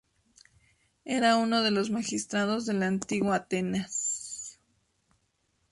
Era 1.05 1.37
uno 1.37 1.61
de 1.61 1.69
los 1.69 1.91
magistrados 1.91 2.65
de 2.65 2.73
la 2.73 2.87
Antigua 2.87 3.35
Atenas. 3.35 4.57